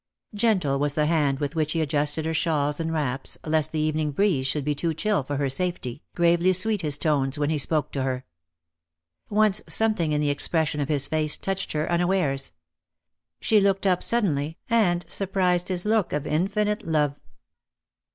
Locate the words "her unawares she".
11.73-13.61